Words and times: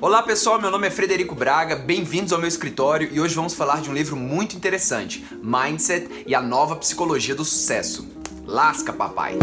Olá 0.00 0.22
pessoal, 0.22 0.60
meu 0.60 0.70
nome 0.70 0.86
é 0.86 0.90
Frederico 0.90 1.34
Braga, 1.34 1.76
bem-vindos 1.76 2.32
ao 2.32 2.38
meu 2.38 2.48
escritório 2.48 3.08
e 3.12 3.20
hoje 3.20 3.34
vamos 3.34 3.54
falar 3.54 3.80
de 3.82 3.90
um 3.90 3.92
livro 3.92 4.16
muito 4.16 4.56
interessante, 4.56 5.26
Mindset 5.42 6.24
e 6.26 6.34
a 6.34 6.40
Nova 6.40 6.74
Psicologia 6.76 7.34
do 7.34 7.44
Sucesso. 7.44 8.08
Lasca, 8.46 8.92
papai! 8.92 9.38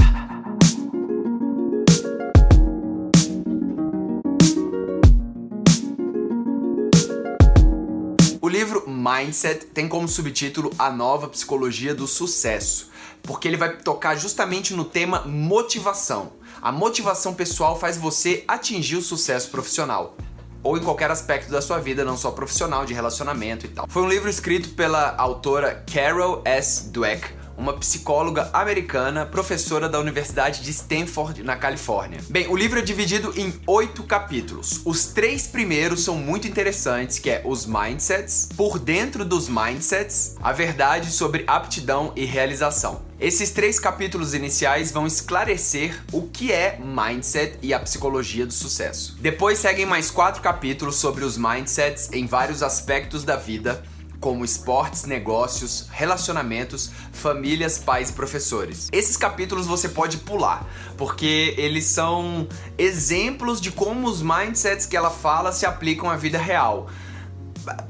O 8.42 8.50
livro 8.50 8.90
Mindset 8.90 9.68
tem 9.68 9.88
como 9.88 10.08
subtítulo 10.08 10.72
A 10.80 10.90
Nova 10.90 11.28
Psicologia 11.28 11.94
do 11.94 12.08
Sucesso, 12.08 12.90
porque 13.22 13.48
ele 13.48 13.58
vai 13.58 13.78
tocar 13.78 14.16
justamente 14.16 14.74
no 14.74 14.86
tema 14.86 15.22
motivação. 15.26 16.32
A 16.68 16.71
motivação 16.73 17.34
pessoal 17.34 17.79
faz 17.79 17.95
você 17.95 18.43
atingir 18.45 18.97
o 18.97 19.02
sucesso 19.02 19.49
profissional 19.49 20.17
ou 20.61 20.77
em 20.77 20.81
qualquer 20.81 21.09
aspecto 21.09 21.49
da 21.49 21.61
sua 21.61 21.80
vida, 21.80 22.03
não 22.03 22.17
só 22.17 22.30
profissional, 22.30 22.85
de 22.85 22.94
relacionamento 22.94 23.66
e 23.66 23.70
tal. 23.70 23.85
Foi 23.88 24.03
um 24.03 24.09
livro 24.09 24.30
escrito 24.30 24.72
pela 24.72 25.16
autora 25.16 25.85
Carol 25.89 26.41
S. 26.44 26.89
Dweck, 26.89 27.25
uma 27.57 27.73
psicóloga 27.73 28.49
americana, 28.53 29.25
professora 29.25 29.89
da 29.89 29.99
Universidade 29.99 30.61
de 30.61 30.70
Stanford, 30.70 31.43
na 31.43 31.55
Califórnia. 31.55 32.20
Bem, 32.30 32.47
o 32.47 32.55
livro 32.55 32.80
é 32.80 32.81
dividido 32.81 33.33
em 33.35 33.53
oito 33.66 34.03
capítulos. 34.03 34.81
Os 34.85 35.07
três 35.07 35.47
primeiros 35.47 36.03
são 36.03 36.16
muito 36.16 36.47
interessantes, 36.47 37.17
que 37.17 37.30
é 37.30 37.41
os 37.43 37.66
mindsets, 37.66 38.49
por 38.55 38.77
dentro 38.77 39.25
dos 39.25 39.49
mindsets, 39.49 40.35
a 40.41 40.52
verdade 40.52 41.11
sobre 41.11 41.43
aptidão 41.47 42.13
e 42.16 42.23
realização. 42.23 43.02
Esses 43.20 43.49
três 43.49 43.80
capítulos 43.80 44.35
iniciais 44.35 44.91
vão 44.91 45.08
esclarecer 45.08 46.03
o 46.11 46.27
que 46.27 46.52
é 46.52 46.80
mindset 46.80 47.58
e 47.63 47.73
a 47.73 47.80
psicologia 47.80 48.45
do 48.45 48.53
sucesso. 48.53 49.17
Depois 49.19 49.58
seguem 49.58 49.88
mais 49.88 50.11
quatro 50.11 50.39
capítulos 50.39 50.97
sobre 50.97 51.25
os 51.25 51.35
mindsets 51.35 52.11
em 52.13 52.27
vários 52.27 52.61
aspectos 52.61 53.23
da 53.23 53.35
vida 53.35 53.83
como 54.20 54.44
esportes, 54.44 55.06
negócios, 55.06 55.88
relacionamentos, 55.92 56.92
famílias, 57.12 57.78
pais 57.78 58.10
e 58.10 58.14
professores. 58.14 58.90
Esses 58.92 59.18
capítulos 59.18 59.68
você 59.68 59.90
pode 59.90 60.18
pular, 60.18 60.68
porque 60.98 61.54
eles 61.58 61.86
são 61.86 62.48
exemplos 62.78 63.62
de 63.62 63.72
como 63.72 64.08
os 64.08 64.22
mindsets 64.22 64.86
que 64.86 64.98
ela 64.98 65.12
fala 65.12 65.52
se 65.52 65.66
aplicam 65.66 66.10
à 66.10 66.16
vida 66.16 66.38
real. 66.38 66.90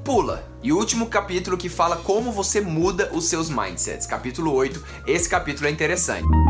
Pula. 0.03 0.47
E 0.63 0.73
o 0.73 0.77
último 0.77 1.05
capítulo 1.05 1.55
que 1.55 1.69
fala 1.69 1.97
como 1.97 2.31
você 2.31 2.59
muda 2.59 3.11
os 3.13 3.25
seus 3.25 3.49
mindsets, 3.49 4.07
capítulo 4.07 4.53
8. 4.53 4.83
Esse 5.05 5.29
capítulo 5.29 5.67
é 5.67 5.71
interessante. 5.71 6.46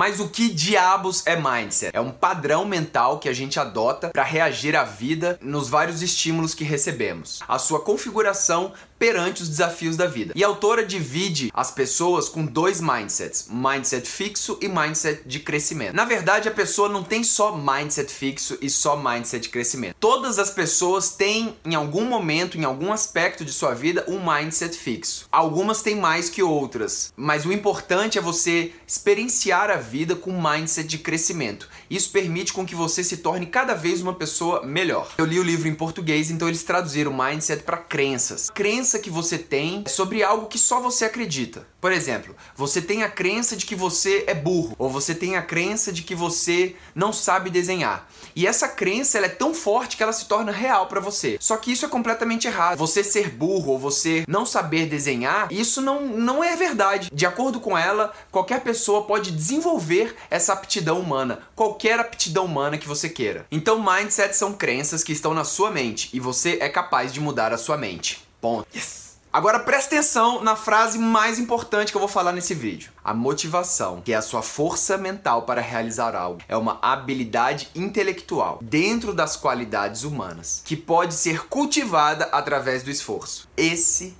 Mas 0.00 0.18
o 0.18 0.30
que 0.30 0.48
diabos 0.48 1.22
é 1.26 1.36
mindset? 1.36 1.94
É 1.94 2.00
um 2.00 2.10
padrão 2.10 2.64
mental 2.64 3.18
que 3.18 3.28
a 3.28 3.34
gente 3.34 3.60
adota 3.60 4.08
para 4.08 4.22
reagir 4.22 4.74
à 4.74 4.82
vida 4.82 5.38
nos 5.42 5.68
vários 5.68 6.00
estímulos 6.00 6.54
que 6.54 6.64
recebemos. 6.64 7.40
A 7.46 7.58
sua 7.58 7.80
configuração 7.80 8.72
perante 9.00 9.42
os 9.42 9.48
desafios 9.48 9.96
da 9.96 10.06
vida. 10.06 10.34
E 10.36 10.44
a 10.44 10.46
autora 10.46 10.84
divide 10.84 11.50
as 11.54 11.70
pessoas 11.70 12.28
com 12.28 12.44
dois 12.44 12.82
mindsets: 12.82 13.46
mindset 13.50 14.06
fixo 14.06 14.58
e 14.60 14.68
mindset 14.68 15.22
de 15.26 15.40
crescimento. 15.40 15.94
Na 15.94 16.04
verdade, 16.04 16.48
a 16.48 16.52
pessoa 16.52 16.86
não 16.86 17.02
tem 17.02 17.24
só 17.24 17.56
mindset 17.56 18.12
fixo 18.12 18.58
e 18.60 18.68
só 18.68 18.96
mindset 18.96 19.44
de 19.44 19.48
crescimento. 19.48 19.96
Todas 19.98 20.38
as 20.38 20.50
pessoas 20.50 21.12
têm, 21.12 21.56
em 21.64 21.74
algum 21.74 22.04
momento, 22.04 22.58
em 22.58 22.64
algum 22.64 22.92
aspecto 22.92 23.42
de 23.42 23.52
sua 23.52 23.72
vida, 23.72 24.04
um 24.06 24.20
mindset 24.22 24.76
fixo. 24.76 25.26
Algumas 25.32 25.80
têm 25.80 25.96
mais 25.96 26.28
que 26.28 26.42
outras, 26.42 27.10
mas 27.16 27.46
o 27.46 27.52
importante 27.52 28.18
é 28.18 28.20
você 28.20 28.72
experienciar 28.86 29.70
a 29.70 29.76
vida 29.76 30.14
com 30.14 30.30
mindset 30.30 30.86
de 30.86 30.98
crescimento. 30.98 31.68
Isso 31.88 32.10
permite 32.10 32.52
com 32.52 32.66
que 32.66 32.74
você 32.74 33.02
se 33.02 33.16
torne 33.18 33.46
cada 33.46 33.72
vez 33.72 34.02
uma 34.02 34.12
pessoa 34.12 34.62
melhor. 34.62 35.14
Eu 35.16 35.24
li 35.24 35.40
o 35.40 35.42
livro 35.42 35.68
em 35.68 35.74
português, 35.74 36.30
então 36.30 36.48
eles 36.48 36.62
traduziram 36.62 37.16
mindset 37.16 37.62
para 37.62 37.78
crenças. 37.78 38.50
Crenças 38.50 38.89
crença 38.90 38.98
que 38.98 39.10
você 39.10 39.38
tem 39.38 39.84
sobre 39.86 40.24
algo 40.24 40.46
que 40.46 40.58
só 40.58 40.80
você 40.80 41.04
acredita. 41.04 41.64
Por 41.80 41.92
exemplo, 41.92 42.34
você 42.56 42.82
tem 42.82 43.04
a 43.04 43.08
crença 43.08 43.56
de 43.56 43.64
que 43.64 43.76
você 43.76 44.24
é 44.26 44.34
burro, 44.34 44.74
ou 44.78 44.90
você 44.90 45.14
tem 45.14 45.36
a 45.36 45.42
crença 45.42 45.92
de 45.92 46.02
que 46.02 46.14
você 46.14 46.74
não 46.92 47.12
sabe 47.12 47.50
desenhar. 47.50 48.08
E 48.34 48.46
essa 48.46 48.66
crença 48.66 49.16
ela 49.16 49.26
é 49.26 49.30
tão 49.30 49.54
forte 49.54 49.96
que 49.96 50.02
ela 50.02 50.12
se 50.12 50.26
torna 50.26 50.50
real 50.50 50.88
para 50.88 51.00
você. 51.00 51.36
Só 51.40 51.56
que 51.56 51.70
isso 51.70 51.86
é 51.86 51.88
completamente 51.88 52.48
errado. 52.48 52.78
Você 52.78 53.04
ser 53.04 53.30
burro 53.30 53.72
ou 53.72 53.78
você 53.78 54.24
não 54.26 54.44
saber 54.44 54.86
desenhar, 54.86 55.52
isso 55.52 55.80
não, 55.80 56.04
não 56.06 56.42
é 56.42 56.56
verdade. 56.56 57.10
De 57.12 57.24
acordo 57.24 57.60
com 57.60 57.78
ela, 57.78 58.12
qualquer 58.30 58.60
pessoa 58.60 59.04
pode 59.04 59.30
desenvolver 59.30 60.16
essa 60.28 60.52
aptidão 60.52 60.98
humana, 60.98 61.40
qualquer 61.54 62.00
aptidão 62.00 62.44
humana 62.44 62.76
que 62.76 62.88
você 62.88 63.08
queira. 63.08 63.46
Então, 63.52 63.80
mindset 63.80 64.36
são 64.36 64.52
crenças 64.52 65.04
que 65.04 65.12
estão 65.12 65.32
na 65.32 65.44
sua 65.44 65.70
mente 65.70 66.10
e 66.12 66.18
você 66.18 66.58
é 66.60 66.68
capaz 66.68 67.12
de 67.12 67.20
mudar 67.20 67.52
a 67.52 67.58
sua 67.58 67.76
mente. 67.76 68.29
Ponto. 68.40 68.66
Yes! 68.74 69.10
Agora 69.32 69.60
presta 69.60 69.94
atenção 69.94 70.42
na 70.42 70.56
frase 70.56 70.98
mais 70.98 71.38
importante 71.38 71.92
que 71.92 71.96
eu 71.96 72.00
vou 72.00 72.08
falar 72.08 72.32
nesse 72.32 72.52
vídeo. 72.52 72.90
A 73.04 73.14
motivação, 73.14 74.00
que 74.00 74.12
é 74.12 74.16
a 74.16 74.22
sua 74.22 74.42
força 74.42 74.98
mental 74.98 75.42
para 75.42 75.60
realizar 75.60 76.16
algo, 76.16 76.40
é 76.48 76.56
uma 76.56 76.80
habilidade 76.82 77.68
intelectual 77.72 78.58
dentro 78.60 79.14
das 79.14 79.36
qualidades 79.36 80.02
humanas 80.02 80.62
que 80.64 80.76
pode 80.76 81.14
ser 81.14 81.46
cultivada 81.46 82.24
através 82.32 82.82
do 82.82 82.90
esforço. 82.90 83.48
Esse 83.56 84.16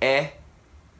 é 0.00 0.32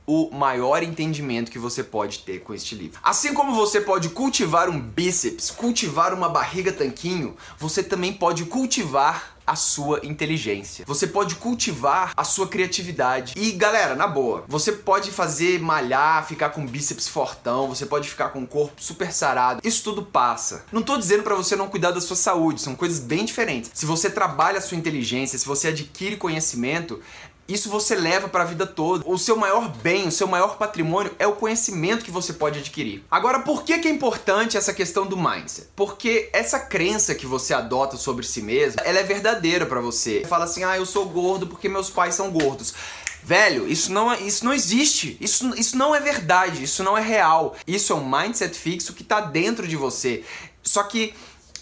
o 0.06 0.30
maior 0.30 0.84
entendimento 0.84 1.50
que 1.50 1.58
você 1.58 1.82
pode 1.82 2.20
ter 2.20 2.38
com 2.38 2.54
este 2.54 2.76
livro. 2.76 3.00
Assim 3.02 3.34
como 3.34 3.56
você 3.56 3.80
pode 3.80 4.08
cultivar 4.10 4.68
um 4.68 4.80
bíceps, 4.80 5.50
cultivar 5.50 6.14
uma 6.14 6.28
barriga 6.28 6.72
tanquinho, 6.72 7.36
você 7.58 7.82
também 7.82 8.12
pode 8.12 8.44
cultivar 8.44 9.35
a 9.46 9.54
sua 9.54 10.00
inteligência. 10.02 10.84
Você 10.86 11.06
pode 11.06 11.36
cultivar 11.36 12.12
a 12.16 12.24
sua 12.24 12.48
criatividade. 12.48 13.34
E 13.36 13.52
galera, 13.52 13.94
na 13.94 14.06
boa, 14.06 14.44
você 14.48 14.72
pode 14.72 15.10
fazer 15.10 15.60
malhar, 15.60 16.26
ficar 16.26 16.50
com 16.50 16.66
bíceps 16.66 17.08
fortão, 17.08 17.68
você 17.68 17.86
pode 17.86 18.08
ficar 18.08 18.30
com 18.30 18.42
o 18.42 18.46
corpo 18.46 18.82
super 18.82 19.12
sarado. 19.12 19.60
Isso 19.62 19.84
tudo 19.84 20.02
passa. 20.02 20.64
Não 20.72 20.82
tô 20.82 20.96
dizendo 20.96 21.22
para 21.22 21.34
você 21.34 21.54
não 21.54 21.68
cuidar 21.68 21.92
da 21.92 22.00
sua 22.00 22.16
saúde, 22.16 22.60
são 22.60 22.74
coisas 22.74 22.98
bem 22.98 23.24
diferentes. 23.24 23.70
Se 23.74 23.86
você 23.86 24.10
trabalha 24.10 24.58
a 24.58 24.62
sua 24.62 24.76
inteligência, 24.76 25.38
se 25.38 25.46
você 25.46 25.68
adquire 25.68 26.16
conhecimento, 26.16 27.00
isso 27.48 27.68
você 27.68 27.94
leva 27.94 28.28
para 28.28 28.42
a 28.42 28.46
vida 28.46 28.66
toda. 28.66 29.04
O 29.06 29.18
seu 29.18 29.36
maior 29.36 29.68
bem, 29.68 30.08
o 30.08 30.12
seu 30.12 30.26
maior 30.26 30.56
patrimônio 30.56 31.14
é 31.18 31.26
o 31.26 31.32
conhecimento 31.32 32.04
que 32.04 32.10
você 32.10 32.32
pode 32.32 32.58
adquirir. 32.58 33.04
Agora, 33.10 33.40
por 33.40 33.62
que, 33.62 33.78
que 33.78 33.88
é 33.88 33.90
importante 33.90 34.56
essa 34.56 34.74
questão 34.74 35.06
do 35.06 35.16
mindset? 35.16 35.68
Porque 35.76 36.28
essa 36.32 36.58
crença 36.58 37.14
que 37.14 37.26
você 37.26 37.54
adota 37.54 37.96
sobre 37.96 38.26
si 38.26 38.42
mesmo, 38.42 38.80
ela 38.84 38.98
é 38.98 39.02
verdadeira 39.02 39.66
para 39.66 39.80
você. 39.80 40.20
Você 40.20 40.26
fala 40.26 40.44
assim: 40.44 40.64
"Ah, 40.64 40.76
eu 40.76 40.86
sou 40.86 41.06
gordo 41.06 41.46
porque 41.46 41.68
meus 41.68 41.90
pais 41.90 42.14
são 42.14 42.30
gordos". 42.30 42.74
Velho, 43.22 43.68
isso 43.68 43.92
não, 43.92 44.12
é, 44.12 44.20
isso 44.20 44.44
não 44.44 44.52
existe. 44.52 45.16
Isso, 45.20 45.52
isso 45.56 45.76
não 45.76 45.92
é 45.92 45.98
verdade. 45.98 46.62
Isso 46.62 46.84
não 46.84 46.96
é 46.96 47.00
real. 47.00 47.56
Isso 47.66 47.92
é 47.92 47.96
um 47.96 48.08
mindset 48.08 48.56
fixo 48.56 48.92
que 48.92 49.02
está 49.02 49.20
dentro 49.20 49.66
de 49.66 49.74
você. 49.74 50.22
Só 50.62 50.84
que 50.84 51.12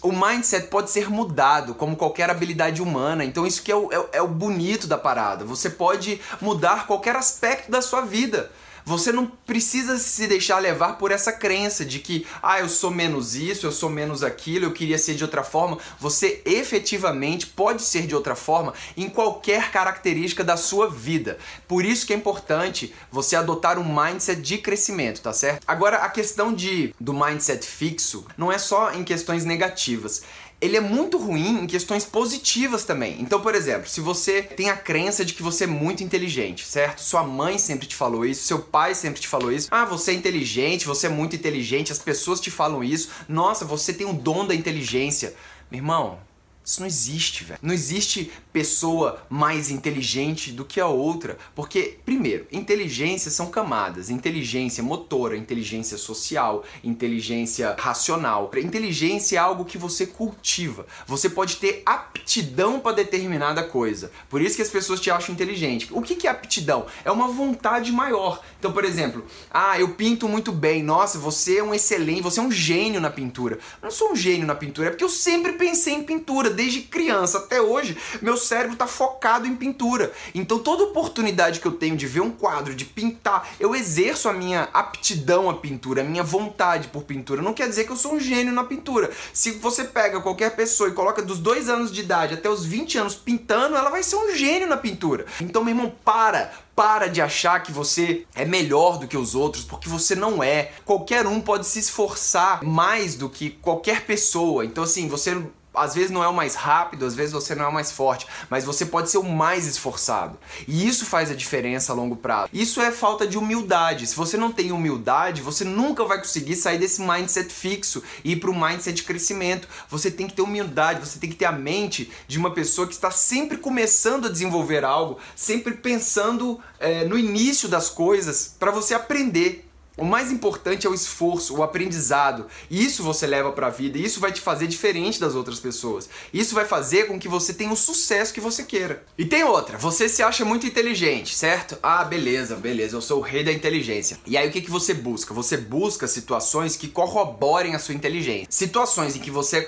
o 0.01 0.11
mindset 0.11 0.67
pode 0.67 0.91
ser 0.91 1.09
mudado, 1.09 1.73
como 1.73 1.95
qualquer 1.95 2.29
habilidade 2.29 2.81
humana. 2.81 3.23
Então, 3.23 3.45
isso 3.45 3.63
que 3.63 3.71
é 3.71 3.75
o, 3.75 3.91
é, 3.91 4.17
é 4.17 4.21
o 4.21 4.27
bonito 4.27 4.87
da 4.87 4.97
parada. 4.97 5.43
Você 5.45 5.69
pode 5.69 6.21
mudar 6.41 6.87
qualquer 6.87 7.15
aspecto 7.15 7.71
da 7.71 7.81
sua 7.81 8.01
vida. 8.01 8.51
Você 8.85 9.11
não 9.11 9.25
precisa 9.25 9.97
se 9.97 10.27
deixar 10.27 10.59
levar 10.59 10.93
por 10.99 11.11
essa 11.11 11.31
crença 11.31 11.83
de 11.83 11.97
que, 11.97 12.25
ah, 12.41 12.59
eu 12.59 12.69
sou 12.69 12.91
menos 12.91 13.33
isso, 13.33 13.65
eu 13.65 13.71
sou 13.71 13.89
menos 13.89 14.23
aquilo, 14.23 14.65
eu 14.65 14.71
queria 14.71 14.99
ser 14.99 15.15
de 15.15 15.23
outra 15.23 15.43
forma. 15.43 15.79
Você 15.99 16.43
efetivamente 16.45 17.47
pode 17.47 17.81
ser 17.81 18.05
de 18.05 18.13
outra 18.13 18.35
forma 18.35 18.75
em 18.95 19.09
qualquer 19.09 19.71
característica 19.71 20.43
da 20.43 20.55
sua 20.55 20.87
vida. 20.87 21.39
Por 21.67 21.83
isso 21.83 22.05
que 22.05 22.13
é 22.13 22.15
importante 22.15 22.93
você 23.11 23.35
adotar 23.35 23.79
um 23.79 24.03
mindset 24.03 24.39
de 24.39 24.59
crescimento, 24.59 25.19
tá 25.19 25.33
certo? 25.33 25.63
Agora, 25.67 25.97
a 25.97 26.09
questão 26.09 26.53
de 26.53 26.93
do 26.99 27.13
mindset 27.13 27.65
fixo 27.65 28.27
não 28.37 28.51
é 28.51 28.59
só 28.59 28.93
em 28.93 29.03
questões 29.03 29.45
negativas 29.45 30.21
ele 30.61 30.77
é 30.77 30.79
muito 30.79 31.17
ruim 31.17 31.63
em 31.63 31.67
questões 31.67 32.05
positivas 32.05 32.83
também. 32.83 33.17
Então, 33.19 33.41
por 33.41 33.53
exemplo, 33.55 33.87
se 33.87 34.01
você 34.01 34.41
tem 34.41 34.69
a 34.69 34.77
crença 34.77 35.25
de 35.25 35.33
que 35.33 35.43
você 35.43 35.65
é 35.65 35.67
muito 35.67 36.03
inteligente, 36.03 36.65
certo? 36.65 37.01
Sua 37.01 37.23
mãe 37.23 37.57
sempre 37.57 37.87
te 37.87 37.95
falou 37.95 38.25
isso, 38.25 38.47
seu 38.47 38.59
pai 38.59 38.95
sempre 38.95 39.21
te 39.21 39.27
falou 39.27 39.51
isso. 39.51 39.67
Ah, 39.69 39.85
você 39.85 40.11
é 40.11 40.13
inteligente, 40.13 40.85
você 40.85 41.07
é 41.07 41.09
muito 41.09 41.35
inteligente, 41.35 41.91
as 41.91 41.99
pessoas 41.99 42.39
te 42.39 42.49
falam 42.49 42.83
isso. 42.83 43.09
Nossa, 43.27 43.65
você 43.65 43.93
tem 43.93 44.07
o 44.07 44.13
dom 44.13 44.45
da 44.45 44.55
inteligência. 44.55 45.35
Meu 45.69 45.79
irmão, 45.79 46.19
Isso 46.65 46.79
não 46.79 46.87
existe, 46.87 47.43
velho. 47.43 47.59
Não 47.61 47.73
existe 47.73 48.31
pessoa 48.51 49.23
mais 49.29 49.69
inteligente 49.69 50.51
do 50.51 50.65
que 50.65 50.79
a 50.81 50.87
outra. 50.87 51.37
Porque, 51.53 51.99
primeiro, 52.03 52.47
inteligência 52.51 53.29
são 53.29 53.51
camadas. 53.51 54.09
Inteligência 54.09 54.83
motora, 54.83 55.37
inteligência 55.37 55.95
social, 55.95 56.63
inteligência 56.83 57.75
racional. 57.77 58.49
Inteligência 58.57 59.35
é 59.35 59.39
algo 59.39 59.63
que 59.63 59.77
você 59.77 60.07
cultiva. 60.07 60.87
Você 61.05 61.29
pode 61.29 61.57
ter 61.57 61.83
aptidão 61.85 62.79
para 62.79 62.95
determinada 62.95 63.63
coisa. 63.63 64.11
Por 64.27 64.41
isso 64.41 64.55
que 64.55 64.61
as 64.63 64.69
pessoas 64.69 64.99
te 64.99 65.11
acham 65.11 65.35
inteligente. 65.35 65.89
O 65.91 66.01
que 66.01 66.25
é 66.25 66.31
aptidão? 66.31 66.87
É 67.03 67.11
uma 67.11 67.27
vontade 67.27 67.91
maior. 67.91 68.41
Então, 68.57 68.71
por 68.71 68.83
exemplo, 68.83 69.23
ah, 69.51 69.79
eu 69.79 69.89
pinto 69.89 70.27
muito 70.27 70.51
bem. 70.51 70.81
Nossa, 70.81 71.19
você 71.19 71.59
é 71.59 71.63
um 71.63 71.75
excelente, 71.75 72.21
você 72.21 72.39
é 72.39 72.43
um 72.43 72.51
gênio 72.51 72.99
na 72.99 73.11
pintura. 73.11 73.55
Eu 73.55 73.83
não 73.83 73.91
sou 73.91 74.13
um 74.13 74.15
gênio 74.15 74.47
na 74.47 74.55
pintura, 74.55 74.87
é 74.87 74.89
porque 74.89 75.03
eu 75.03 75.09
sempre 75.09 75.53
pensei 75.53 75.93
em 75.93 76.03
pintura 76.03 76.54
desde 76.55 76.81
criança 76.81 77.39
até 77.39 77.61
hoje, 77.61 77.97
meu 78.21 78.37
cérebro 78.37 78.73
está 78.73 78.87
focado 78.87 79.45
em 79.45 79.55
pintura. 79.55 80.11
Então 80.33 80.59
toda 80.59 80.83
oportunidade 80.83 81.59
que 81.59 81.65
eu 81.67 81.73
tenho 81.73 81.95
de 81.95 82.07
ver 82.07 82.21
um 82.21 82.31
quadro, 82.31 82.73
de 82.73 82.85
pintar, 82.85 83.47
eu 83.59 83.75
exerço 83.75 84.29
a 84.29 84.33
minha 84.33 84.69
aptidão 84.73 85.49
à 85.49 85.53
pintura, 85.53 86.01
a 86.01 86.03
minha 86.03 86.23
vontade 86.23 86.87
por 86.87 87.03
pintura. 87.03 87.41
Não 87.41 87.53
quer 87.53 87.67
dizer 87.67 87.83
que 87.85 87.91
eu 87.91 87.97
sou 87.97 88.13
um 88.13 88.19
gênio 88.19 88.53
na 88.53 88.63
pintura. 88.63 89.11
Se 89.33 89.51
você 89.51 89.83
pega 89.83 90.21
qualquer 90.21 90.55
pessoa 90.55 90.89
e 90.89 90.93
coloca 90.93 91.21
dos 91.21 91.39
dois 91.39 91.69
anos 91.69 91.91
de 91.91 92.01
idade 92.01 92.33
até 92.33 92.49
os 92.49 92.65
20 92.65 92.97
anos 92.97 93.15
pintando, 93.15 93.75
ela 93.75 93.89
vai 93.89 94.03
ser 94.03 94.15
um 94.15 94.35
gênio 94.35 94.67
na 94.67 94.77
pintura. 94.77 95.25
Então, 95.41 95.63
meu 95.63 95.75
irmão, 95.75 95.93
para, 96.03 96.51
para 96.75 97.07
de 97.07 97.21
achar 97.21 97.61
que 97.63 97.71
você 97.71 98.25
é 98.35 98.45
melhor 98.45 98.97
do 98.97 99.07
que 99.07 99.17
os 99.17 99.35
outros, 99.35 99.63
porque 99.63 99.89
você 99.89 100.15
não 100.15 100.43
é. 100.43 100.71
Qualquer 100.83 101.25
um 101.25 101.39
pode 101.41 101.65
se 101.65 101.79
esforçar 101.79 102.63
mais 102.63 103.15
do 103.15 103.29
que 103.29 103.49
qualquer 103.49 104.05
pessoa. 104.05 104.65
Então, 104.65 104.83
assim, 104.83 105.07
você 105.07 105.41
às 105.77 105.93
vezes 105.93 106.11
não 106.11 106.23
é 106.23 106.27
o 106.27 106.33
mais 106.33 106.55
rápido, 106.55 107.05
às 107.05 107.15
vezes 107.15 107.33
você 107.33 107.55
não 107.55 107.65
é 107.65 107.67
o 107.67 107.73
mais 107.73 107.91
forte, 107.91 108.27
mas 108.49 108.63
você 108.63 108.85
pode 108.85 109.09
ser 109.09 109.17
o 109.17 109.23
mais 109.23 109.65
esforçado. 109.65 110.37
E 110.67 110.87
isso 110.87 111.05
faz 111.05 111.31
a 111.31 111.35
diferença 111.35 111.91
a 111.91 111.95
longo 111.95 112.15
prazo. 112.15 112.49
Isso 112.53 112.81
é 112.81 112.91
falta 112.91 113.27
de 113.27 113.37
humildade. 113.37 114.07
Se 114.07 114.15
você 114.15 114.37
não 114.37 114.51
tem 114.51 114.71
humildade, 114.71 115.41
você 115.41 115.63
nunca 115.63 116.03
vai 116.05 116.17
conseguir 116.17 116.55
sair 116.55 116.77
desse 116.77 117.01
mindset 117.01 117.51
fixo 117.51 118.03
e 118.23 118.33
ir 118.33 118.37
para 118.37 118.49
o 118.49 118.59
mindset 118.59 118.95
de 118.95 119.03
crescimento. 119.03 119.67
Você 119.89 120.09
tem 120.09 120.27
que 120.27 120.33
ter 120.33 120.41
humildade, 120.41 120.99
você 120.99 121.19
tem 121.19 121.29
que 121.29 121.35
ter 121.35 121.45
a 121.45 121.51
mente 121.51 122.11
de 122.27 122.37
uma 122.37 122.51
pessoa 122.51 122.87
que 122.87 122.93
está 122.93 123.11
sempre 123.11 123.57
começando 123.57 124.27
a 124.27 124.29
desenvolver 124.29 124.83
algo, 124.83 125.19
sempre 125.35 125.73
pensando 125.73 126.59
é, 126.79 127.05
no 127.05 127.17
início 127.17 127.67
das 127.67 127.89
coisas 127.89 128.55
para 128.59 128.71
você 128.71 128.93
aprender. 128.93 129.64
O 129.97 130.03
mais 130.03 130.29
importante 130.29 130.85
é 130.85 130.89
o 130.89 130.93
esforço, 130.93 131.55
o 131.55 131.63
aprendizado. 131.63 132.47
Isso 132.69 133.01
você 133.01 133.25
leva 133.25 133.53
para 133.53 133.67
a 133.67 133.69
vida, 133.69 133.97
isso 133.97 134.19
vai 134.19 134.31
te 134.31 134.41
fazer 134.41 134.67
diferente 134.67 135.19
das 135.21 135.35
outras 135.35 135.57
pessoas. 135.57 136.09
Isso 136.33 136.53
vai 136.53 136.65
fazer 136.65 137.07
com 137.07 137.17
que 137.17 137.29
você 137.29 137.53
tenha 137.53 137.71
o 137.71 137.77
sucesso 137.77 138.33
que 138.33 138.41
você 138.41 138.63
queira. 138.63 139.05
E 139.17 139.23
tem 139.23 139.45
outra, 139.45 139.77
você 139.77 140.09
se 140.09 140.21
acha 140.21 140.43
muito 140.43 140.65
inteligente, 140.65 141.33
certo? 141.33 141.77
Ah, 141.81 142.03
beleza, 142.03 142.57
beleza, 142.57 142.97
eu 142.97 143.01
sou 143.01 143.19
o 143.19 143.23
rei 143.23 143.43
da 143.43 143.53
inteligência. 143.53 144.19
E 144.25 144.37
aí 144.37 144.49
o 144.49 144.51
que, 144.51 144.61
que 144.61 144.69
você 144.69 144.93
busca? 144.93 145.33
Você 145.33 145.55
busca 145.55 146.07
situações 146.07 146.75
que 146.75 146.89
corroborem 146.89 147.73
a 147.73 147.79
sua 147.79 147.95
inteligência. 147.95 148.47
Situações 148.49 149.15
em 149.15 149.19
que 149.19 149.31
você 149.31 149.59
é 149.59 149.67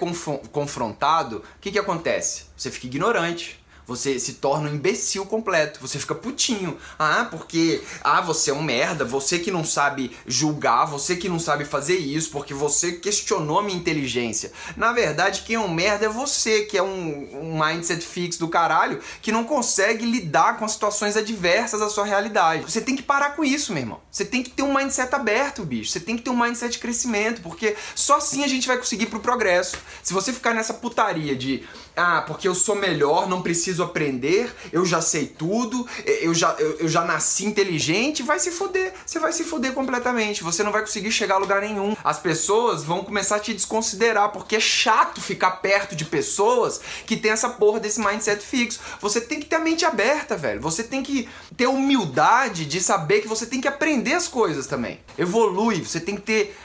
confrontado, 0.52 1.38
o 1.38 1.60
que, 1.62 1.72
que 1.72 1.80
acontece? 1.80 2.44
Você 2.58 2.70
fica 2.70 2.88
ignorante 2.88 3.58
você 3.88 4.20
se 4.20 4.34
torna 4.34 4.70
um 4.70 4.76
imbecil 4.76 5.26
completo. 5.26 5.80
Você 5.82 5.98
fica 5.98 6.14
putinho. 6.14 6.78
Ah, 7.00 7.28
porque 7.32 7.82
ah, 8.04 8.20
você 8.20 8.52
é 8.52 8.54
um 8.54 8.62
merda, 8.62 9.06
você 9.06 9.40
que 9.40 9.50
não 9.50 9.64
sabe 9.64 10.16
julgar, 10.28 10.86
você 10.86 11.16
que 11.16 11.30
não 11.30 11.40
sabe 11.40 11.64
fazer 11.64 11.96
isso, 11.96 12.30
porque 12.32 12.54
você 12.54 12.92
questionou 12.92 13.64
minha 13.64 13.78
inteligência. 13.78 14.52
Na 14.76 14.92
verdade, 14.92 15.44
quem 15.44 15.56
é 15.56 15.60
um 15.60 15.70
merda 15.70 16.06
é 16.06 16.10
você, 16.10 16.64
que 16.64 16.78
é 16.78 16.84
um, 16.84 17.30
um 17.42 17.64
mindset 17.64 18.06
fixo 18.06 18.40
do 18.40 18.50
caralho, 18.50 19.00
que 19.22 19.32
não 19.32 19.46
consegue 19.46 20.06
lidar 20.06 20.58
com 20.58 20.68
situações 20.68 21.16
adversas 21.16 21.82
à 21.82 21.90
sua 21.90 22.06
realidade. 22.06 22.64
Você 22.64 22.82
tem 22.82 22.96
que 22.96 23.04
parar 23.04 23.36
com 23.36 23.44
isso, 23.44 23.72
meu 23.72 23.82
irmão. 23.82 24.02
Você 24.12 24.26
tem 24.26 24.44
que 24.44 24.50
ter 24.50 24.64
um 24.64 24.74
mindset 24.74 25.16
aberto, 25.16 25.64
bicho. 25.64 25.92
Você 25.92 26.00
tem 26.00 26.18
que 26.18 26.24
ter 26.24 26.30
um 26.30 26.38
mindset 26.38 26.74
de 26.74 26.80
crescimento, 26.80 27.42
porque 27.42 27.76
só 27.96 28.18
assim 28.18 28.44
a 28.44 28.48
gente 28.48 28.68
vai 28.68 28.78
conseguir 28.78 29.06
pro 29.06 29.20
progresso. 29.22 29.78
Se 30.04 30.14
você 30.14 30.34
ficar 30.34 30.54
nessa 30.54 30.74
putaria 30.74 31.36
de 31.36 31.64
ah, 31.98 32.22
porque 32.22 32.48
eu 32.48 32.54
sou 32.54 32.76
melhor, 32.76 33.28
não 33.28 33.42
preciso 33.42 33.84
aprender, 33.84 34.54
eu 34.72 34.86
já 34.86 35.02
sei 35.02 35.26
tudo, 35.26 35.88
eu 36.06 36.34
já, 36.34 36.56
eu, 36.60 36.78
eu, 36.80 36.88
já 36.88 37.04
nasci 37.04 37.46
inteligente, 37.46 38.22
vai 38.22 38.40
se 38.40 38.52
foder. 38.52 38.94
Você 39.06 39.20
vai 39.20 39.34
se 39.34 39.44
foder 39.44 39.74
completamente. 39.74 40.44
Você 40.44 40.64
não 40.64 40.72
vai 40.72 40.82
conseguir 40.82 41.12
chegar 41.12 41.36
a 41.36 41.38
lugar 41.40 41.62
nenhum. 41.62 41.96
As 42.04 42.20
pessoas 42.20 42.84
vão 42.84 43.04
começar 43.04 43.38
a 43.38 43.40
te 43.40 43.54
desconsiderar, 43.54 44.32
porque 44.32 44.56
é 44.56 44.60
chato 44.60 45.20
ficar 45.20 45.52
perto 45.52 45.96
de 45.96 46.06
pessoas 46.06 46.80
que 47.06 47.18
tem 47.18 47.32
essa 47.32 47.50
porra 47.50 47.80
desse 47.80 48.00
mindset 48.00 48.44
fixo. 48.46 48.80
Você 49.02 49.20
tem 49.20 49.40
que 49.40 49.46
ter 49.46 49.56
a 49.56 49.60
mente 49.60 49.86
aberta, 49.86 50.38
velho. 50.38 50.62
Você 50.62 50.84
tem 50.84 51.02
que 51.02 51.28
ter 51.56 51.68
humildade 51.68 52.66
de 52.66 52.80
saber 52.80 53.22
que 53.22 53.28
você 53.28 53.46
tem 53.46 53.60
que 53.60 53.68
aprender 53.68 54.14
as 54.14 54.28
coisas 54.28 54.68
também. 54.68 55.00
Evolui, 55.18 55.84
você 55.84 56.00
tem 56.00 56.16
que 56.16 56.22
ter 56.22 56.56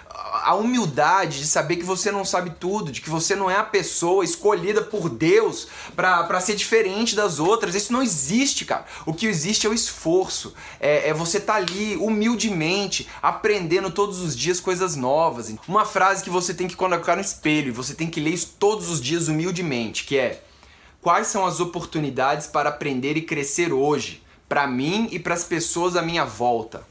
a 0.44 0.54
humildade 0.54 1.38
de 1.38 1.46
saber 1.46 1.76
que 1.76 1.84
você 1.84 2.10
não 2.10 2.24
sabe 2.24 2.50
tudo, 2.58 2.90
de 2.90 3.00
que 3.00 3.08
você 3.08 3.36
não 3.36 3.50
é 3.50 3.56
a 3.56 3.62
pessoa 3.62 4.24
escolhida 4.24 4.82
por 4.82 5.08
Deus 5.08 5.68
para 5.94 6.40
ser 6.40 6.56
diferente 6.56 7.14
das 7.14 7.38
outras. 7.38 7.74
Isso 7.74 7.92
não 7.92 8.02
existe, 8.02 8.64
cara. 8.64 8.84
O 9.06 9.14
que 9.14 9.26
existe 9.26 9.66
é 9.66 9.70
o 9.70 9.74
esforço. 9.74 10.54
É, 10.80 11.10
é 11.10 11.14
você 11.14 11.38
estar 11.38 11.54
tá 11.54 11.58
ali 11.58 11.96
humildemente, 11.96 13.08
aprendendo 13.22 13.90
todos 13.90 14.20
os 14.20 14.36
dias 14.36 14.60
coisas 14.60 14.96
novas. 14.96 15.54
Uma 15.68 15.84
frase 15.84 16.24
que 16.24 16.30
você 16.30 16.52
tem 16.52 16.68
que 16.68 16.76
colocar 16.76 17.14
no 17.16 17.22
espelho 17.22 17.68
e 17.68 17.72
você 17.72 17.94
tem 17.94 18.08
que 18.08 18.20
ler 18.20 18.30
isso 18.30 18.56
todos 18.58 18.88
os 18.90 19.00
dias 19.00 19.28
humildemente, 19.28 20.04
que 20.04 20.18
é: 20.18 20.42
Quais 21.00 21.26
são 21.26 21.44
as 21.44 21.60
oportunidades 21.60 22.46
para 22.46 22.68
aprender 22.68 23.16
e 23.16 23.22
crescer 23.22 23.72
hoje, 23.72 24.22
para 24.48 24.66
mim 24.66 25.08
e 25.10 25.18
para 25.18 25.34
as 25.34 25.44
pessoas 25.44 25.96
à 25.96 26.02
minha 26.02 26.24
volta? 26.24 26.86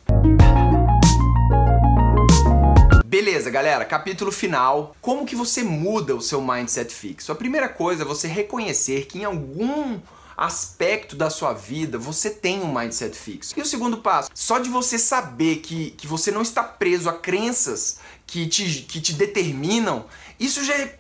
Beleza, 3.24 3.52
galera, 3.52 3.86
capítulo 3.86 4.32
final. 4.32 4.96
Como 5.00 5.28
que 5.28 5.36
você 5.36 5.62
muda 5.62 6.16
o 6.16 6.22
seu 6.22 6.42
mindset 6.42 6.92
fixo? 6.92 7.32
A 7.32 7.36
primeira 7.36 7.70
coisa 7.70 8.02
é 8.02 8.06
você 8.06 8.28
reconhecer 8.28 9.06
que 9.06 9.20
em 9.20 9.26
algum 9.26 10.00
aspecto 10.36 11.16
da 11.16 11.30
sua 11.30 11.54
vida 11.54 12.00
você 12.00 12.32
tem 12.32 12.64
um 12.64 12.74
mindset 12.74 13.16
fixo. 13.16 13.54
E 13.56 13.62
o 13.62 13.66
segundo 13.66 13.98
passo, 13.98 14.32
só 14.34 14.58
de 14.58 14.72
você 14.72 14.98
saber 14.98 15.58
que, 15.58 15.92
que 15.92 16.08
você 16.08 16.32
não 16.32 16.42
está 16.42 16.64
preso 16.64 17.08
a 17.08 17.14
crenças 17.14 18.00
que 18.26 18.48
te, 18.48 18.82
que 18.90 19.00
te 19.00 19.14
determinam, 19.14 20.06
isso 20.40 20.64
já 20.64 20.74
é 20.74 20.98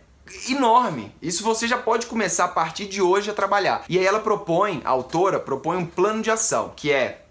enorme. 0.47 1.12
Isso 1.23 1.44
você 1.44 1.68
já 1.68 1.79
pode 1.79 2.06
começar 2.06 2.45
a 2.45 2.50
partir 2.50 2.85
de 2.85 3.01
hoje 3.01 3.31
a 3.31 3.33
trabalhar. 3.33 3.83
E 3.89 3.97
aí 3.97 4.06
ela 4.06 4.19
propõe, 4.19 4.79
a 4.85 4.91
autora 4.91 5.39
propõe 5.39 5.77
um 5.77 5.88
plano 5.88 6.21
de 6.21 6.29
ação, 6.29 6.71
que 6.75 6.91
é 6.91 7.25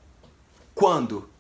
quando, 0.75 1.31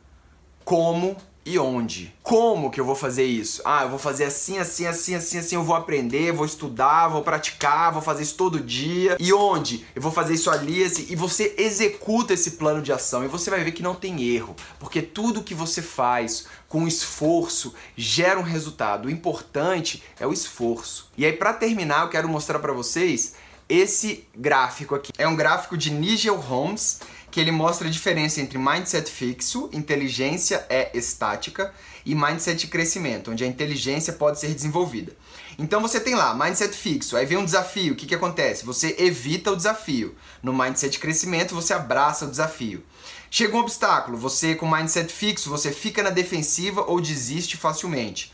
como 0.64 1.16
e 1.50 1.58
onde? 1.58 2.14
Como 2.22 2.70
que 2.70 2.80
eu 2.80 2.84
vou 2.84 2.94
fazer 2.94 3.24
isso? 3.24 3.60
Ah, 3.64 3.82
eu 3.82 3.90
vou 3.90 3.98
fazer 3.98 4.24
assim, 4.24 4.58
assim, 4.58 4.86
assim, 4.86 5.16
assim, 5.16 5.38
assim, 5.38 5.56
eu 5.56 5.64
vou 5.64 5.74
aprender, 5.74 6.30
vou 6.30 6.46
estudar, 6.46 7.08
vou 7.08 7.22
praticar, 7.22 7.92
vou 7.92 8.00
fazer 8.00 8.22
isso 8.22 8.36
todo 8.36 8.60
dia. 8.60 9.16
E 9.18 9.32
onde? 9.32 9.84
Eu 9.94 10.00
vou 10.00 10.12
fazer 10.12 10.34
isso 10.34 10.48
ali, 10.48 10.84
assim, 10.84 11.06
e 11.10 11.16
você 11.16 11.56
executa 11.58 12.32
esse 12.32 12.52
plano 12.52 12.80
de 12.80 12.92
ação 12.92 13.24
e 13.24 13.28
você 13.28 13.50
vai 13.50 13.64
ver 13.64 13.72
que 13.72 13.82
não 13.82 13.96
tem 13.96 14.22
erro, 14.22 14.54
porque 14.78 15.02
tudo 15.02 15.42
que 15.42 15.54
você 15.54 15.82
faz 15.82 16.46
com 16.68 16.86
esforço 16.86 17.74
gera 17.96 18.38
um 18.38 18.44
resultado. 18.44 19.06
O 19.06 19.10
importante 19.10 20.00
é 20.20 20.26
o 20.26 20.32
esforço. 20.32 21.10
E 21.18 21.26
aí 21.26 21.32
para 21.32 21.52
terminar, 21.52 22.02
eu 22.02 22.10
quero 22.10 22.28
mostrar 22.28 22.60
para 22.60 22.72
vocês 22.72 23.34
esse 23.70 24.26
gráfico 24.36 24.94
aqui. 24.94 25.12
É 25.16 25.26
um 25.26 25.36
gráfico 25.36 25.78
de 25.78 25.90
Nigel 25.90 26.36
Holmes 26.36 27.00
que 27.30 27.38
ele 27.38 27.52
mostra 27.52 27.86
a 27.86 27.90
diferença 27.90 28.40
entre 28.40 28.58
mindset 28.58 29.08
fixo, 29.08 29.70
inteligência 29.72 30.66
é 30.68 30.90
estática, 30.98 31.72
e 32.04 32.14
mindset 32.14 32.58
de 32.58 32.66
crescimento, 32.66 33.30
onde 33.30 33.44
a 33.44 33.46
inteligência 33.46 34.12
pode 34.12 34.40
ser 34.40 34.48
desenvolvida. 34.48 35.16
Então 35.58 35.80
você 35.80 36.00
tem 36.00 36.14
lá, 36.14 36.34
mindset 36.34 36.74
fixo, 36.74 37.16
aí 37.16 37.26
vem 37.26 37.38
um 37.38 37.44
desafio, 37.44 37.92
o 37.92 37.96
que, 37.96 38.06
que 38.06 38.14
acontece? 38.14 38.64
Você 38.64 38.96
evita 38.98 39.52
o 39.52 39.56
desafio. 39.56 40.16
No 40.42 40.52
mindset 40.52 40.92
de 40.92 40.98
crescimento, 40.98 41.54
você 41.54 41.72
abraça 41.72 42.24
o 42.24 42.30
desafio. 42.30 42.82
Chega 43.30 43.56
um 43.56 43.60
obstáculo, 43.60 44.18
você 44.18 44.56
com 44.56 44.68
mindset 44.68 45.12
fixo, 45.12 45.48
você 45.48 45.70
fica 45.70 46.02
na 46.02 46.10
defensiva 46.10 46.82
ou 46.82 47.00
desiste 47.00 47.56
facilmente. 47.56 48.32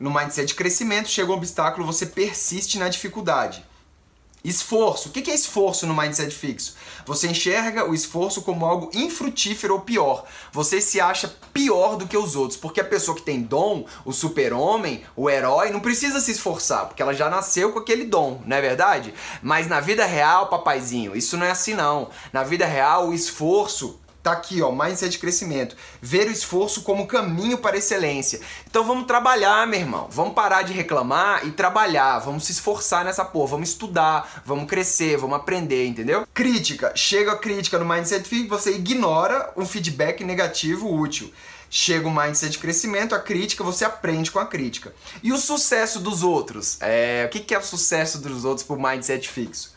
No 0.00 0.12
mindset 0.12 0.48
de 0.48 0.54
crescimento, 0.54 1.08
chega 1.08 1.30
um 1.30 1.36
obstáculo, 1.36 1.86
você 1.86 2.06
persiste 2.06 2.78
na 2.78 2.88
dificuldade. 2.88 3.64
Esforço. 4.44 5.08
O 5.08 5.12
que 5.12 5.30
é 5.30 5.34
esforço 5.34 5.86
no 5.86 5.96
mindset 5.96 6.34
fixo? 6.34 6.74
Você 7.06 7.26
enxerga 7.28 7.88
o 7.88 7.94
esforço 7.94 8.42
como 8.42 8.66
algo 8.66 8.90
infrutífero 8.92 9.72
ou 9.72 9.80
pior. 9.80 10.26
Você 10.52 10.82
se 10.82 11.00
acha 11.00 11.34
pior 11.50 11.96
do 11.96 12.06
que 12.06 12.16
os 12.16 12.36
outros, 12.36 12.58
porque 12.58 12.80
a 12.80 12.84
pessoa 12.84 13.16
que 13.16 13.22
tem 13.22 13.40
dom, 13.40 13.86
o 14.04 14.12
super-homem, 14.12 15.02
o 15.16 15.30
herói, 15.30 15.70
não 15.70 15.80
precisa 15.80 16.20
se 16.20 16.32
esforçar, 16.32 16.86
porque 16.86 17.00
ela 17.00 17.14
já 17.14 17.30
nasceu 17.30 17.72
com 17.72 17.78
aquele 17.78 18.04
dom, 18.04 18.42
não 18.44 18.56
é 18.56 18.60
verdade? 18.60 19.14
Mas 19.42 19.66
na 19.66 19.80
vida 19.80 20.04
real, 20.04 20.48
papaizinho, 20.48 21.16
isso 21.16 21.38
não 21.38 21.46
é 21.46 21.50
assim 21.50 21.72
não. 21.72 22.10
Na 22.30 22.42
vida 22.42 22.66
real, 22.66 23.08
o 23.08 23.14
esforço 23.14 23.98
Tá 24.24 24.32
aqui, 24.32 24.62
ó, 24.62 24.72
mindset 24.72 25.12
de 25.12 25.18
crescimento. 25.18 25.76
Ver 26.00 26.28
o 26.28 26.30
esforço 26.30 26.80
como 26.80 27.06
caminho 27.06 27.58
para 27.58 27.76
excelência. 27.76 28.40
Então 28.66 28.82
vamos 28.82 29.06
trabalhar, 29.06 29.66
meu 29.66 29.78
irmão. 29.78 30.08
Vamos 30.10 30.32
parar 30.32 30.62
de 30.62 30.72
reclamar 30.72 31.46
e 31.46 31.50
trabalhar. 31.50 32.20
Vamos 32.20 32.46
se 32.46 32.52
esforçar 32.52 33.04
nessa 33.04 33.22
porra. 33.22 33.50
Vamos 33.50 33.68
estudar, 33.68 34.42
vamos 34.46 34.66
crescer, 34.66 35.18
vamos 35.18 35.36
aprender, 35.36 35.86
entendeu? 35.86 36.26
Crítica. 36.32 36.90
Chega 36.96 37.32
a 37.32 37.36
crítica 37.36 37.78
no 37.78 37.84
mindset 37.84 38.26
fixo, 38.26 38.48
você 38.48 38.70
ignora 38.70 39.52
um 39.58 39.66
feedback 39.66 40.24
negativo 40.24 40.90
útil. 40.90 41.30
Chega 41.68 42.08
o 42.08 42.10
mindset 42.10 42.52
de 42.52 42.58
crescimento, 42.60 43.14
a 43.14 43.18
crítica, 43.18 43.62
você 43.62 43.84
aprende 43.84 44.30
com 44.30 44.38
a 44.38 44.46
crítica. 44.46 44.94
E 45.22 45.34
o 45.34 45.36
sucesso 45.36 46.00
dos 46.00 46.22
outros? 46.22 46.78
É, 46.80 47.26
o 47.26 47.28
que 47.28 47.54
é 47.54 47.58
o 47.58 47.62
sucesso 47.62 48.16
dos 48.22 48.46
outros 48.46 48.66
por 48.66 48.78
mindset 48.78 49.28
fixo? 49.28 49.73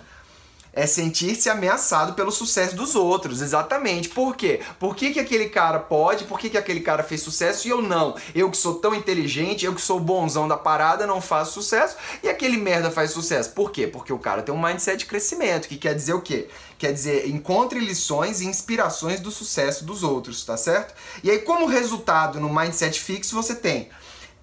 É 0.77 0.85
sentir-se 0.85 1.49
ameaçado 1.49 2.13
pelo 2.13 2.31
sucesso 2.31 2.75
dos 2.75 2.93
outros, 2.93 3.41
exatamente. 3.41 4.09
Por 4.09 4.35
quê? 4.35 4.61
Por 4.79 4.95
que, 4.95 5.11
que 5.11 5.19
aquele 5.19 5.49
cara 5.49 5.79
pode, 5.79 6.25
por 6.25 6.37
que, 6.37 6.51
que 6.51 6.57
aquele 6.57 6.81
cara 6.81 7.01
fez 7.01 7.21
sucesso 7.21 7.67
e 7.67 7.71
eu 7.71 7.81
não? 7.81 8.15
Eu 8.35 8.51
que 8.51 8.57
sou 8.57 8.75
tão 8.75 8.93
inteligente, 8.93 9.65
eu 9.65 9.73
que 9.73 9.81
sou 9.81 9.99
bonzão 9.99 10.47
da 10.47 10.55
parada, 10.55 11.07
não 11.07 11.19
faço 11.19 11.53
sucesso 11.53 11.97
e 12.21 12.29
aquele 12.29 12.57
merda 12.57 12.91
faz 12.91 13.09
sucesso. 13.09 13.53
Por 13.53 13.71
quê? 13.71 13.87
Porque 13.87 14.13
o 14.13 14.19
cara 14.19 14.43
tem 14.43 14.53
um 14.53 14.61
mindset 14.61 14.99
de 14.99 15.07
crescimento, 15.07 15.67
que 15.67 15.77
quer 15.77 15.95
dizer 15.95 16.13
o 16.13 16.21
quê? 16.21 16.47
Quer 16.77 16.93
dizer, 16.93 17.27
encontre 17.27 17.79
lições 17.79 18.39
e 18.39 18.45
inspirações 18.45 19.19
do 19.19 19.31
sucesso 19.31 19.83
dos 19.83 20.03
outros, 20.03 20.45
tá 20.45 20.55
certo? 20.55 20.93
E 21.23 21.31
aí, 21.31 21.39
como 21.39 21.65
resultado 21.65 22.39
no 22.39 22.53
mindset 22.53 22.99
fixo, 22.99 23.33
você 23.33 23.55
tem 23.55 23.89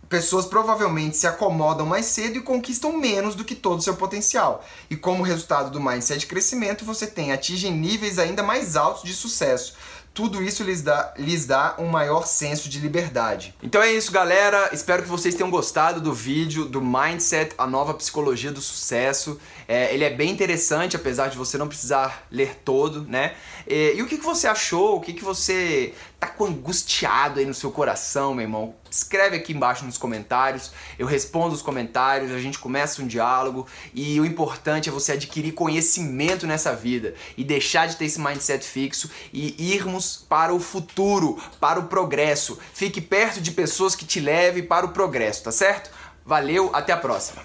pessoas 0.09 0.47
provavelmente 0.47 1.17
se 1.17 1.27
acomodam 1.27 1.87
mais 1.87 2.07
cedo 2.07 2.39
e 2.39 2.43
conquistam 2.43 2.97
menos 2.97 3.35
do 3.35 3.45
que 3.45 3.55
todo 3.55 3.79
o 3.79 3.83
seu 3.83 3.97
potencial. 3.97 4.65
E 4.91 4.97
como 4.97 5.23
resultado 5.23 5.71
do 5.71 5.81
mindset 5.81 6.21
de 6.21 6.27
crescimento, 6.27 6.85
você 6.85 7.07
tem 7.07 7.33
níveis 7.71 8.19
ainda 8.19 8.43
mais 8.43 8.77
altos 8.77 9.03
de 9.03 9.15
sucesso. 9.15 9.75
Tudo 10.15 10.41
isso 10.41 10.63
lhes 10.63 10.81
dá, 10.81 11.13
lhes 11.19 11.45
dá 11.45 11.75
um 11.77 11.89
maior 11.89 12.25
senso 12.25 12.69
de 12.69 12.79
liberdade. 12.79 13.53
Então 13.61 13.83
é 13.83 13.91
isso, 13.91 14.13
galera. 14.13 14.71
Espero 14.73 15.03
que 15.03 15.09
vocês 15.09 15.35
tenham 15.35 15.51
gostado 15.51 16.01
do 16.01 16.15
vídeo 16.15 16.67
do 16.67 16.81
Mindset, 16.81 17.53
a 17.59 17.67
nova 17.67 17.93
psicologia 17.95 18.53
do 18.53 18.61
sucesso. 18.61 19.41
É, 19.67 19.93
ele 19.93 20.05
é 20.05 20.11
bem 20.11 20.31
interessante, 20.31 20.95
apesar 20.95 21.31
de 21.31 21.37
você 21.37 21.59
não 21.59 21.67
precisar 21.67 22.29
ler 22.31 22.55
todo, 22.65 23.03
né? 23.09 23.35
E, 23.67 23.95
e 23.97 24.03
o 24.03 24.07
que, 24.07 24.19
que 24.19 24.25
você 24.25 24.47
achou? 24.47 24.99
O 24.99 25.01
que, 25.01 25.15
que 25.15 25.25
você 25.25 25.93
tá 26.21 26.29
com 26.29 26.45
angustiado 26.45 27.41
aí 27.41 27.47
no 27.47 27.55
seu 27.55 27.73
coração, 27.73 28.35
meu 28.35 28.45
irmão? 28.45 28.75
Escreve 28.89 29.37
aqui 29.37 29.53
embaixo 29.53 29.85
nos 29.85 29.99
comentários, 29.99 30.71
eu 30.97 31.09
respondo 31.09 31.53
os 31.53 31.61
comentários, 31.61 32.31
a 32.31 32.39
gente 32.39 32.61
começa 32.61 33.03
um 33.03 33.07
diálogo 33.09 33.67
e 33.93 34.21
o 34.21 34.25
importante 34.25 34.89
é 34.89 34.93
você 34.93 35.13
adquirir 35.13 35.53
conhecimento 35.53 36.47
nessa 36.47 36.77
vida 36.77 37.15
e 37.37 37.43
deixar 37.43 37.89
de 37.89 37.97
ter 37.97 38.05
esse 38.05 38.21
mindset 38.21 38.65
fixo 38.65 39.11
e 39.33 39.75
irmos 39.75 40.04
para 40.29 40.55
o 40.55 40.61
futuro, 40.61 41.39
para 41.61 41.81
o 41.81 41.85
progresso. 41.85 42.59
Fique 42.73 43.01
perto 43.01 43.41
de 43.41 43.51
pessoas 43.51 43.95
que 43.95 44.05
te 44.05 44.21
levem 44.21 44.63
para 44.63 44.87
o 44.87 44.91
progresso, 44.91 45.45
tá 45.45 45.53
certo? 45.53 45.91
Valeu, 46.25 46.71
até 46.73 46.93
a 46.93 46.97
próxima. 46.97 47.43